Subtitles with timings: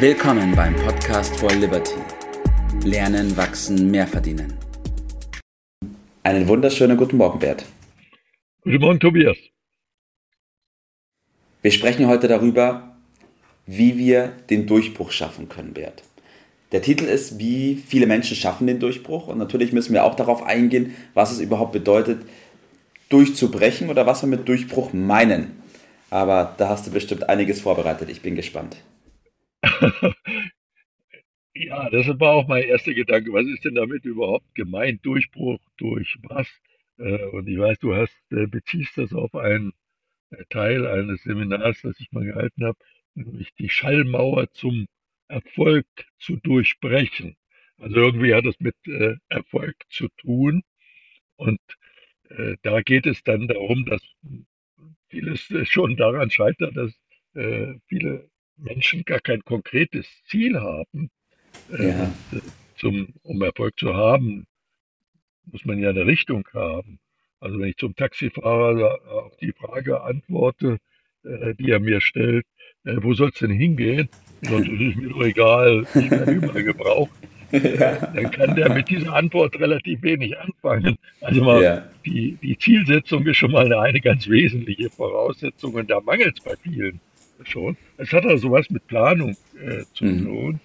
[0.00, 1.96] Willkommen beim Podcast for Liberty.
[2.84, 4.54] Lernen, wachsen, mehr verdienen.
[6.22, 7.64] Einen wunderschönen guten Morgen, Bert.
[8.62, 9.36] Guten Morgen, Tobias.
[11.62, 12.96] Wir sprechen heute darüber,
[13.66, 16.04] wie wir den Durchbruch schaffen können, Bert.
[16.70, 19.26] Der Titel ist, wie viele Menschen schaffen den Durchbruch.
[19.26, 22.24] Und natürlich müssen wir auch darauf eingehen, was es überhaupt bedeutet,
[23.08, 25.60] durchzubrechen oder was wir mit Durchbruch meinen.
[26.08, 28.08] Aber da hast du bestimmt einiges vorbereitet.
[28.10, 28.76] Ich bin gespannt.
[31.54, 33.32] Ja, das war auch mein erster Gedanke.
[33.32, 35.04] Was ist denn damit überhaupt gemeint?
[35.04, 36.48] Durchbruch durch was?
[36.98, 39.72] Äh, und ich weiß, du hast, äh, beziehst das auf einen
[40.30, 42.78] äh, Teil eines Seminars, das ich mal gehalten habe,
[43.14, 44.86] nämlich die Schallmauer zum
[45.28, 45.86] Erfolg
[46.18, 47.36] zu durchbrechen.
[47.78, 48.76] Also irgendwie hat es mit
[49.28, 50.62] Erfolg zu tun.
[51.36, 51.60] Und
[52.62, 54.02] da geht es dann darum, dass
[55.08, 56.98] vieles schon daran scheitert, dass
[57.88, 61.10] viele Menschen gar kein konkretes Ziel haben,
[61.72, 62.04] äh, ja.
[62.32, 62.40] äh,
[62.76, 64.46] zum, um Erfolg zu haben,
[65.46, 66.98] muss man ja eine Richtung haben.
[67.40, 70.78] Also wenn ich zum Taxifahrer auf die Frage antworte,
[71.24, 72.46] äh, die er mir stellt,
[72.84, 74.08] äh, wo soll es denn hingehen?
[74.42, 77.10] Sonst ist mir doch egal, ich werde überall gebraucht.
[77.50, 77.94] Ja.
[78.14, 80.98] Dann kann der mit dieser Antwort relativ wenig anfangen.
[81.22, 81.88] Also mal, ja.
[82.04, 86.44] die, die Zielsetzung ist schon mal eine, eine ganz wesentliche Voraussetzung und da mangelt es
[86.44, 87.00] bei vielen
[87.44, 87.76] schon.
[87.96, 90.24] Es hat also was mit Planung äh, zu mhm.
[90.24, 90.60] tun.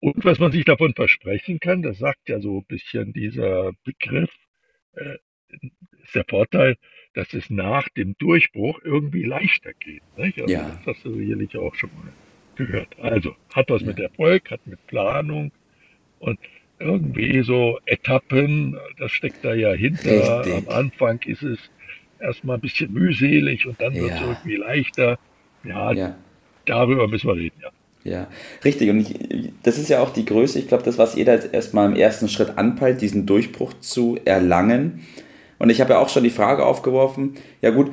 [0.00, 4.30] Und was man sich davon versprechen kann, das sagt ja so ein bisschen dieser Begriff,
[4.94, 5.18] äh,
[6.02, 6.76] ist der Vorteil,
[7.14, 10.02] dass es nach dem Durchbruch irgendwie leichter geht.
[10.16, 10.40] Nicht?
[10.40, 10.80] Also ja.
[10.84, 12.12] Das hast du sicherlich auch schon mal
[12.56, 12.98] gehört.
[12.98, 13.88] Also hat was ja.
[13.88, 15.52] mit Erfolg, hat mit Planung
[16.18, 16.38] und
[16.78, 20.40] irgendwie so Etappen, das steckt da ja hinter.
[20.40, 20.68] Richtig.
[20.68, 21.58] Am Anfang ist es
[22.18, 25.18] erstmal ein bisschen mühselig und dann wird es irgendwie leichter.
[25.64, 26.16] Ja, ja,
[26.66, 27.70] darüber müssen wir reden, ja.
[28.04, 28.26] Ja,
[28.64, 28.90] richtig.
[28.90, 31.88] Und ich, das ist ja auch die Größe, ich glaube, das, was jeder jetzt erstmal
[31.88, 35.06] im ersten Schritt anpeilt, diesen Durchbruch zu erlangen.
[35.58, 37.92] Und ich habe ja auch schon die Frage aufgeworfen, ja gut,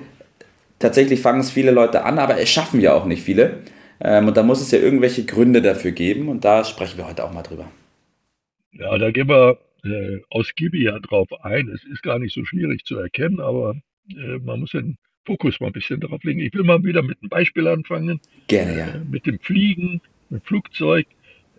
[0.80, 3.60] tatsächlich fangen es viele Leute an, aber es schaffen ja auch nicht viele.
[4.00, 7.24] Ähm, und da muss es ja irgendwelche Gründe dafür geben und da sprechen wir heute
[7.24, 7.70] auch mal drüber.
[8.72, 11.68] Ja, da gehen wir äh, ausgiebig ja drauf ein.
[11.70, 13.76] Es ist gar nicht so schwierig zu erkennen, aber
[14.10, 14.98] äh, man muss den
[15.30, 16.40] Fokus mal ein bisschen drauf legen.
[16.40, 18.20] Ich will mal wieder mit einem Beispiel anfangen.
[18.48, 18.88] Gerne, ja.
[18.88, 21.06] Äh, mit dem Fliegen, mit dem Flugzeug.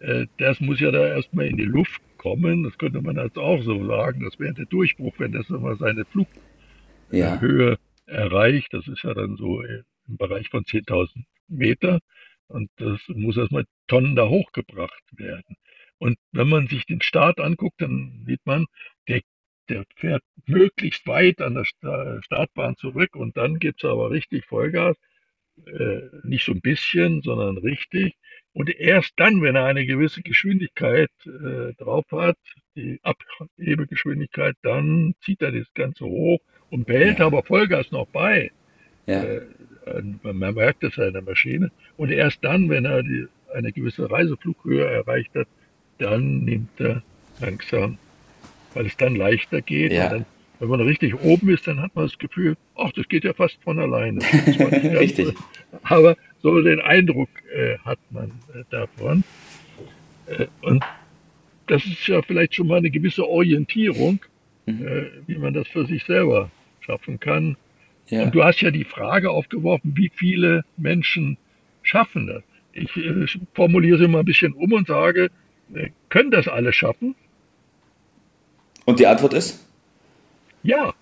[0.01, 2.65] Äh, das muss ja da erstmal in die Luft kommen.
[2.65, 4.25] Das könnte man jetzt auch so sagen.
[4.25, 8.13] Das wäre der Durchbruch, wenn das mal seine Flughöhe ja.
[8.13, 8.75] erreicht.
[8.75, 12.01] Das ist ja dann so im Bereich von 10.000 Meter.
[12.49, 15.57] Und das muss erstmal Tonnen da hochgebracht werden.
[15.99, 18.67] Und wenn man sich den Start anguckt, dann sieht man,
[19.71, 21.65] der fährt möglichst weit an der
[22.23, 24.97] Startbahn zurück und dann gibt es aber richtig Vollgas.
[25.67, 28.17] Äh, nicht so ein bisschen, sondern richtig.
[28.53, 32.39] Und erst dann, wenn er eine gewisse Geschwindigkeit äh, drauf hat,
[32.75, 37.27] die Abhebegeschwindigkeit, dann zieht er das Ganze hoch und behält ja.
[37.27, 38.51] aber Vollgas noch bei.
[39.07, 39.23] Ja.
[39.23, 39.43] Äh,
[40.23, 41.71] man merkt es an der Maschine.
[41.97, 45.49] Und erst dann, wenn er die, eine gewisse Reiseflughöhe erreicht hat,
[45.99, 47.03] dann nimmt er
[47.41, 47.99] langsam
[48.75, 49.93] weil es dann leichter geht.
[49.93, 50.09] Ja.
[50.09, 50.27] Dann,
[50.59, 53.59] wenn man richtig oben ist, dann hat man das Gefühl, ach, das geht ja fast
[53.63, 54.21] von alleine.
[54.99, 55.29] richtig.
[55.29, 55.35] So,
[55.83, 59.25] aber so den Eindruck äh, hat man äh, davon.
[60.27, 60.85] Äh, und
[61.67, 64.21] das ist ja vielleicht schon mal eine gewisse Orientierung,
[64.67, 64.87] mhm.
[64.87, 66.51] Äh, wie man das für sich selber
[66.81, 67.57] schaffen kann.
[68.09, 68.25] Ja.
[68.25, 71.39] Und du hast ja die Frage aufgeworfen, wie viele Menschen
[71.83, 72.43] schaffen das?
[72.73, 75.31] Ich äh, formuliere sie mal ein bisschen um und sage,
[75.75, 77.15] äh, können das alle schaffen?
[78.85, 79.67] Und die Antwort ist?
[80.63, 80.95] Ja.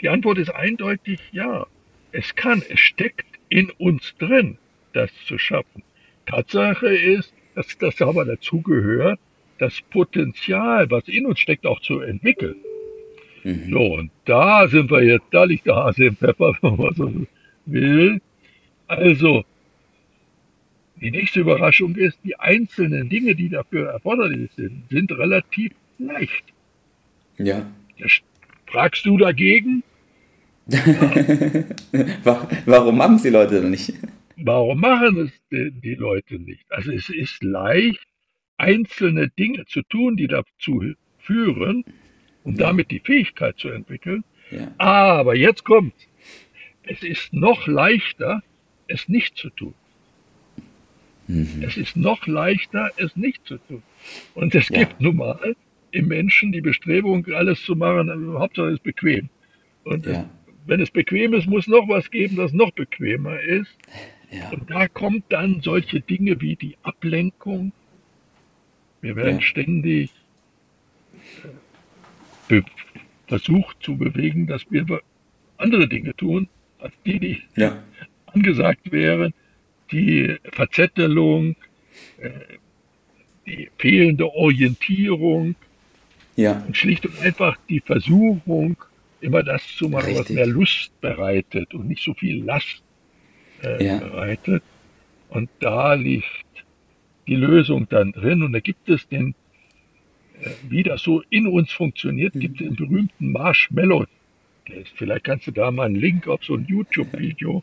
[0.00, 1.66] Die Antwort ist eindeutig ja.
[2.12, 4.58] Es kann, es steckt in uns drin,
[4.92, 5.82] das zu schaffen.
[6.26, 9.18] Tatsache ist, dass das aber dazugehört,
[9.58, 12.56] das Potenzial, was in uns steckt, auch zu entwickeln.
[13.44, 13.70] Mhm.
[13.70, 17.26] So, und da sind wir jetzt, da liegt der Hase im Pfeffer, wenn man so
[17.66, 18.20] will.
[18.86, 19.44] Also,
[21.00, 26.44] die nächste Überraschung ist, die einzelnen Dinge, die dafür erforderlich sind, sind relativ leicht.
[27.40, 27.66] Ja.
[28.66, 29.82] Fragst du dagegen?
[32.66, 33.94] Warum machen es die Leute denn nicht?
[34.36, 36.70] Warum machen es die, die Leute nicht?
[36.70, 38.06] Also es ist leicht,
[38.56, 40.84] einzelne Dinge zu tun, die dazu
[41.18, 41.84] führen,
[42.44, 42.66] um ja.
[42.66, 44.22] damit die Fähigkeit zu entwickeln.
[44.50, 44.72] Ja.
[44.78, 45.94] Aber jetzt kommt,
[46.82, 48.42] es ist noch leichter,
[48.86, 49.74] es nicht zu tun.
[51.26, 51.62] Mhm.
[51.62, 53.82] Es ist noch leichter, es nicht zu tun.
[54.34, 54.80] Und es ja.
[54.80, 55.56] gibt nun mal
[55.92, 59.28] im Menschen die Bestrebung, alles zu machen, Hauptsache es ist bequem.
[59.84, 60.28] Und ja.
[60.66, 63.70] wenn es bequem ist, muss noch was geben, das noch bequemer ist.
[64.32, 64.48] Ja.
[64.50, 67.72] Und da kommt dann solche Dinge wie die Ablenkung.
[69.00, 69.42] Wir werden ja.
[69.42, 70.12] ständig
[72.48, 72.62] äh,
[73.26, 75.00] versucht zu bewegen, dass wir
[75.56, 76.48] andere Dinge tun,
[76.78, 77.82] als die, die ja.
[78.26, 79.34] angesagt wären.
[79.90, 81.56] Die Verzettelung,
[82.18, 82.30] äh,
[83.46, 85.56] die fehlende Orientierung
[86.36, 86.62] ja.
[86.66, 88.76] und schlicht und einfach die Versuchung,
[89.20, 90.20] immer das zu machen, Richtig.
[90.20, 92.82] was mehr Lust bereitet und nicht so viel Last
[93.62, 93.98] äh, ja.
[93.98, 94.62] bereitet.
[95.28, 96.26] Und da liegt
[97.26, 98.42] die Lösung dann drin.
[98.42, 99.34] Und da gibt es den,
[100.40, 102.40] äh, wie das so in uns funktioniert, mhm.
[102.40, 104.92] gibt es den berühmten Marshmallow-Test.
[104.96, 107.62] Vielleicht kannst du da mal einen Link auf so ein YouTube-Video.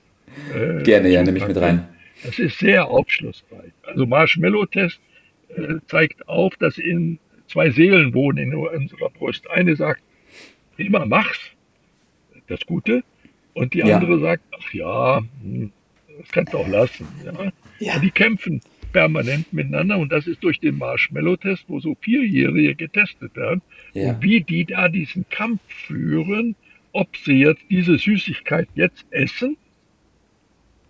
[0.54, 1.88] Äh, Gerne, ja, nehme ich mit rein.
[2.24, 3.72] Das ist sehr aufschlussreich.
[3.84, 5.00] Also Marshmallow-Test
[5.50, 9.50] äh, zeigt auf, dass in zwei Seelen wohnen in unserer Brust.
[9.50, 10.02] Eine sagt,
[10.78, 11.40] immer mach's,
[12.48, 13.04] das Gute,
[13.54, 13.96] und die ja.
[13.96, 15.72] andere sagt, ach ja, hm,
[16.20, 17.08] das kannst du auch lassen.
[17.26, 17.52] Ja?
[17.80, 18.00] ja.
[18.00, 18.62] die kämpfen
[18.94, 23.62] permanent miteinander und das ist durch den Marshmallow-Test, wo so Vierjährige getestet werden,
[23.94, 24.12] ja.
[24.12, 26.56] und wie die da diesen Kampf führen,
[26.94, 29.58] ob sie jetzt diese Süßigkeit jetzt essen,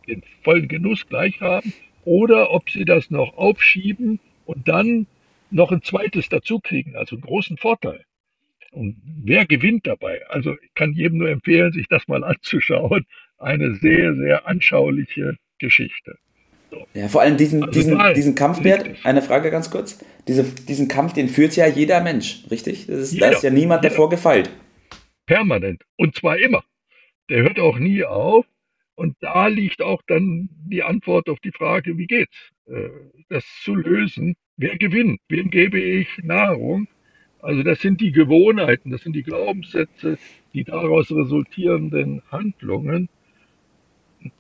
[0.08, 1.74] den vollen Genuss gleich haben,
[2.06, 5.08] oder ob sie das noch aufschieben und dann
[5.50, 8.04] noch ein zweites dazu kriegen, also einen großen Vorteil.
[8.72, 10.22] Und wer gewinnt dabei?
[10.30, 13.06] Also ich kann jedem nur empfehlen, sich das mal anzuschauen.
[13.38, 16.18] Eine sehr, sehr anschauliche Geschichte.
[16.70, 16.86] So.
[16.94, 20.04] Ja, vor allem diesen, also diesen, diesen Kampfwert, eine Frage ganz kurz.
[20.28, 22.90] Diese, diesen Kampf, den führt ja jeder Mensch, richtig?
[22.90, 23.92] Ist, jeder, da ist ja niemand jeder.
[23.92, 24.50] davor gefeilt.
[25.26, 25.84] Permanent.
[25.96, 26.64] Und zwar immer.
[27.30, 28.46] Der hört auch nie auf.
[28.96, 32.36] Und da liegt auch dann die Antwort auf die Frage, wie geht's?
[32.66, 32.90] Äh,
[33.30, 34.36] das zu lösen.
[34.58, 35.20] Wer gewinnt?
[35.30, 36.88] Wem gebe ich Nahrung?
[37.42, 40.18] Also das sind die Gewohnheiten, das sind die Glaubenssätze,
[40.54, 43.10] die daraus resultierenden Handlungen.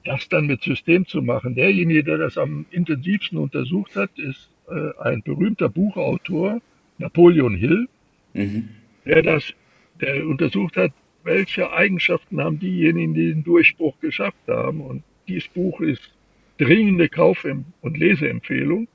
[0.03, 1.53] Das dann mit System zu machen.
[1.53, 6.61] Derjenige, der das am intensivsten untersucht hat, ist äh, ein berühmter Buchautor,
[6.97, 7.87] Napoleon Hill,
[8.33, 8.69] mhm.
[9.05, 9.53] der das,
[10.01, 10.93] der untersucht hat,
[11.23, 14.81] welche Eigenschaften haben diejenigen, die den Durchbruch geschafft haben.
[14.81, 16.11] Und dieses Buch ist
[16.57, 17.45] dringende Kauf-
[17.81, 18.87] und Leseempfehlung.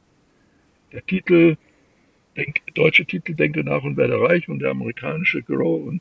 [0.92, 1.56] Der Titel
[2.36, 6.00] Denk, deutsche Titel Denke nach und werde reich und der amerikanische Grow und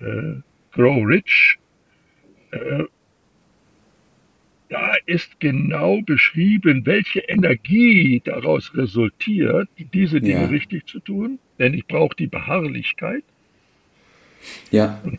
[0.00, 0.40] äh,
[0.72, 1.58] Grow Rich.
[2.50, 2.84] Äh,
[4.70, 10.46] da ist genau beschrieben, welche Energie daraus resultiert, diese Dinge ja.
[10.46, 11.38] richtig zu tun.
[11.58, 13.24] Denn ich brauche die Beharrlichkeit.
[14.70, 15.00] Ja.
[15.04, 15.18] Und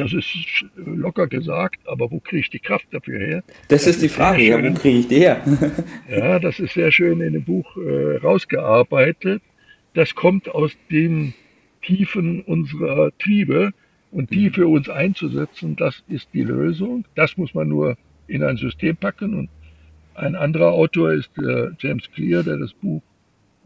[0.00, 3.42] das ist locker gesagt, aber wo kriege ich die Kraft dafür her?
[3.68, 5.42] Das, das ist die Frage, ja, wo kriege ich die her?
[6.08, 9.42] ja, das ist sehr schön in dem Buch äh, rausgearbeitet.
[9.94, 11.34] Das kommt aus den
[11.82, 13.72] Tiefen unserer Triebe
[14.10, 14.54] und die mhm.
[14.54, 17.04] für uns einzusetzen, das ist die Lösung.
[17.14, 17.96] Das muss man nur
[18.26, 19.50] in ein System packen und
[20.14, 23.02] ein anderer Autor ist äh, James Clear, der das Buch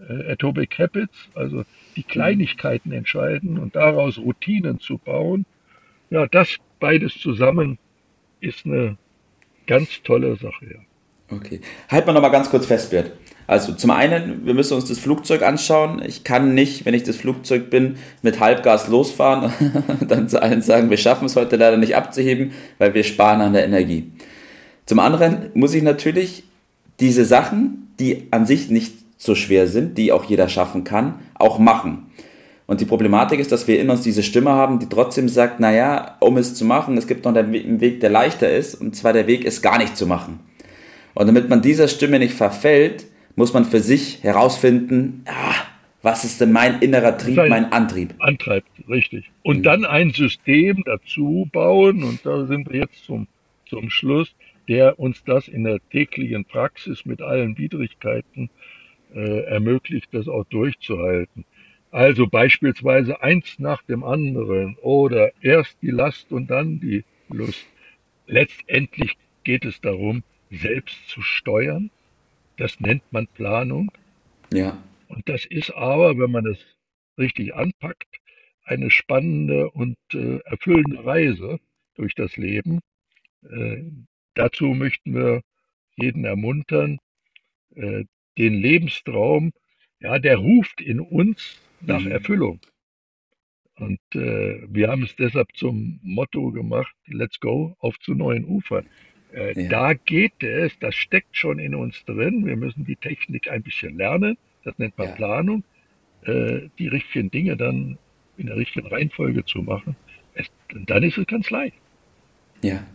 [0.08, 1.64] äh, Atomic Habits, also
[1.96, 2.08] die mhm.
[2.08, 5.46] Kleinigkeiten entscheiden und daraus Routinen zu bauen,
[6.14, 7.78] ja, das beides zusammen
[8.40, 8.96] ist eine
[9.66, 10.66] ganz tolle Sache.
[10.72, 11.36] Ja.
[11.36, 11.60] Okay.
[11.88, 13.12] Halt mal noch mal ganz kurz fest, Bert.
[13.46, 16.02] Also zum einen, wir müssen uns das Flugzeug anschauen.
[16.06, 19.52] Ich kann nicht, wenn ich das Flugzeug bin, mit Halbgas losfahren
[20.00, 23.40] und dann zu allen sagen, wir schaffen es heute leider nicht abzuheben, weil wir sparen
[23.40, 24.12] an der Energie.
[24.86, 26.44] Zum anderen muss ich natürlich
[27.00, 31.58] diese Sachen, die an sich nicht so schwer sind, die auch jeder schaffen kann, auch
[31.58, 32.06] machen.
[32.66, 36.16] Und die Problematik ist, dass wir in uns diese Stimme haben, die trotzdem sagt, naja,
[36.20, 39.26] um es zu machen, es gibt noch einen Weg, der leichter ist, und zwar der
[39.26, 40.40] Weg ist gar nicht zu machen.
[41.14, 43.04] Und damit man dieser Stimme nicht verfällt,
[43.36, 45.54] muss man für sich herausfinden, ah,
[46.02, 48.14] was ist denn mein innerer Trieb, mein Antrieb?
[48.18, 49.30] Antreibt, richtig.
[49.42, 49.62] Und mhm.
[49.62, 53.26] dann ein System dazu bauen, und da sind wir jetzt zum,
[53.68, 54.34] zum Schluss,
[54.68, 58.50] der uns das in der täglichen Praxis mit allen Widrigkeiten
[59.14, 61.44] äh, ermöglicht, das auch durchzuhalten.
[61.94, 67.64] Also beispielsweise eins nach dem anderen oder erst die Last und dann die Lust.
[68.26, 71.92] Letztendlich geht es darum, selbst zu steuern.
[72.56, 73.92] Das nennt man Planung.
[74.52, 74.82] Ja.
[75.06, 76.58] Und das ist aber, wenn man es
[77.16, 78.08] richtig anpackt,
[78.64, 81.60] eine spannende und äh, erfüllende Reise
[81.94, 82.80] durch das Leben.
[83.48, 83.84] Äh,
[84.34, 85.42] dazu möchten wir
[85.94, 86.98] jeden ermuntern,
[87.76, 88.02] äh,
[88.36, 89.52] den Lebenstraum,
[90.00, 92.10] ja, der ruft in uns nach mhm.
[92.10, 92.60] Erfüllung.
[93.76, 98.86] Und äh, wir haben es deshalb zum Motto gemacht, let's go, auf zu neuen Ufern.
[99.32, 99.68] Äh, ja.
[99.68, 102.46] Da geht es, das steckt schon in uns drin.
[102.46, 104.38] Wir müssen die Technik ein bisschen lernen.
[104.62, 105.14] Das nennt man ja.
[105.14, 105.64] Planung.
[106.22, 107.98] Äh, die richtigen Dinge dann
[108.36, 109.96] in der richtigen Reihenfolge zu machen.
[110.34, 110.46] Es,
[110.86, 111.76] dann ist es ganz leicht.
[112.62, 112.86] Ja,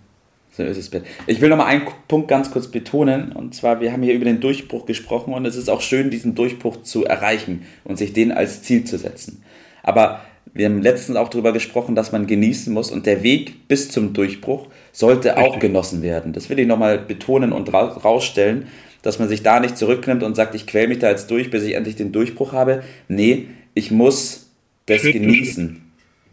[0.59, 1.01] So ist es.
[1.25, 3.31] Ich will noch mal einen Punkt ganz kurz betonen.
[3.31, 6.35] Und zwar, wir haben hier über den Durchbruch gesprochen und es ist auch schön, diesen
[6.35, 9.41] Durchbruch zu erreichen und sich den als Ziel zu setzen.
[9.83, 10.19] Aber
[10.53, 14.11] wir haben letztens auch darüber gesprochen, dass man genießen muss und der Weg bis zum
[14.11, 16.33] Durchbruch sollte auch genossen werden.
[16.33, 18.67] Das will ich nochmal betonen und rausstellen,
[19.01, 21.63] dass man sich da nicht zurücknimmt und sagt, ich quäle mich da jetzt durch, bis
[21.63, 22.83] ich endlich den Durchbruch habe.
[23.07, 24.51] Nee, ich muss
[24.87, 25.81] das Schritt genießen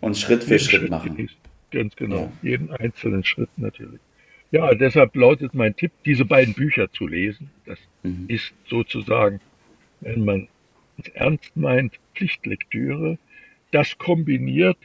[0.01, 1.29] und Schritt für Schritt, Schritt machen.
[1.71, 2.31] Ganz genau.
[2.43, 2.51] Ja.
[2.51, 4.01] Jeden einzelnen Schritt natürlich.
[4.57, 7.51] Ja, deshalb lautet mein Tipp, diese beiden Bücher zu lesen.
[7.67, 8.25] Das mhm.
[8.29, 9.39] ist sozusagen,
[10.01, 10.49] wenn man
[10.97, 13.19] es ernst meint, Pflichtlektüre
[13.71, 14.79] das kombiniert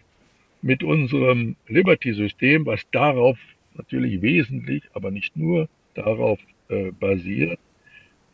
[0.62, 3.40] mit unserem Liberty-System, was darauf
[3.76, 7.58] natürlich wesentlich, aber nicht nur darauf äh, basiert,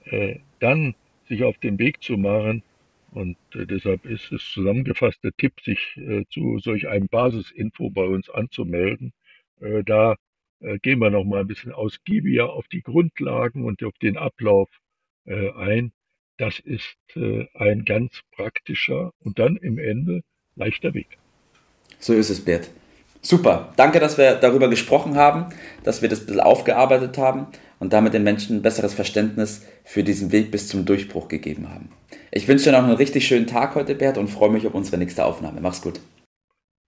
[0.06, 0.96] äh, dann
[1.28, 2.64] sich auf den Weg zu machen.
[3.12, 8.28] Und äh, deshalb ist es zusammengefasste Tipp, sich äh, zu solch einem Basisinfo bei uns
[8.32, 9.14] anzumelden.
[9.62, 10.16] Äh, da
[10.82, 14.70] gehen wir noch mal ein bisschen ausgiebiger auf die Grundlagen und auf den Ablauf
[15.26, 15.92] ein.
[16.38, 20.24] Das ist ein ganz praktischer und dann im Ende
[20.56, 21.18] leichter Weg.
[22.00, 22.70] So ist es, Bert.
[23.22, 23.74] Super.
[23.76, 25.48] Danke, dass wir darüber gesprochen haben,
[25.84, 27.48] dass wir das ein bisschen aufgearbeitet haben
[27.80, 31.90] und damit den Menschen ein besseres Verständnis für diesen Weg bis zum Durchbruch gegeben haben.
[32.32, 34.98] Ich wünsche dir noch einen richtig schönen Tag heute, Bert, und freue mich auf unsere
[34.98, 35.60] nächste Aufnahme.
[35.62, 36.00] Mach's gut.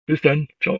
[0.05, 0.47] Bis dann.
[0.61, 0.79] Ciao.